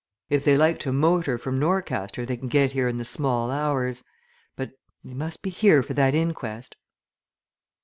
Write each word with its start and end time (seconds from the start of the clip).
If 0.31 0.43
they 0.43 0.57
like 0.57 0.79
to 0.79 0.91
motor 0.91 1.37
from 1.37 1.59
Norcaster 1.59 2.25
they 2.25 2.35
can 2.35 2.47
get 2.47 2.71
here 2.71 2.87
in 2.87 2.97
the 2.97 3.05
small 3.05 3.51
hours. 3.51 4.03
But 4.55 4.71
they 5.03 5.13
must 5.13 5.43
be 5.43 5.51
here 5.51 5.83
for 5.83 5.93
that 5.93 6.15
inquest." 6.15 6.75